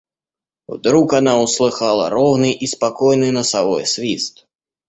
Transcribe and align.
Вдруг 0.65 1.13
она 1.13 1.39
услыхала 1.39 2.09
ровный 2.09 2.53
и 2.53 2.65
спокойный 2.65 3.29
носовой 3.29 3.85
свист. 3.85 4.47